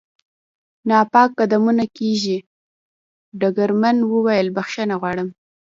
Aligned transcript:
ناپاک 0.89 1.29
قدمونه 1.39 1.83
کېږدي، 1.97 2.37
ډګرمن 3.39 3.97
وویل: 4.11 4.47
بخښنه 4.55 4.95
غواړم. 5.01 5.27